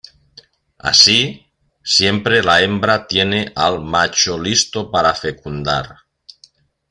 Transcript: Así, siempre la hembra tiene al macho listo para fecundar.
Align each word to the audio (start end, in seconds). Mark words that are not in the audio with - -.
Así, 0.79 1.45
siempre 1.83 2.41
la 2.41 2.63
hembra 2.63 3.05
tiene 3.05 3.53
al 3.55 3.81
macho 3.81 4.39
listo 4.39 4.89
para 4.89 5.13
fecundar. 5.13 5.95